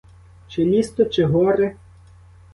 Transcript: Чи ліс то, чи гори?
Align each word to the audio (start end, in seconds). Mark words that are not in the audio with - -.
Чи 0.47 0.65
ліс 0.65 0.89
то, 0.89 1.05
чи 1.05 1.25
гори? 1.25 1.75